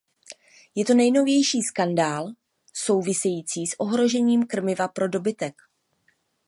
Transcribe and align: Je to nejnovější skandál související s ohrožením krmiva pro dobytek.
Je 0.75 0.85
to 0.85 0.93
nejnovější 0.93 1.61
skandál 1.61 2.31
související 2.73 3.67
s 3.67 3.75
ohrožením 3.79 4.43
krmiva 4.45 4.87
pro 4.87 5.07
dobytek. 5.07 5.55